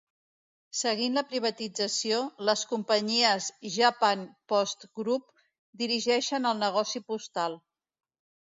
[0.77, 5.31] Seguint la privatització, les companyies Japan Post Group
[5.83, 7.61] dirigeixen el negoci postal.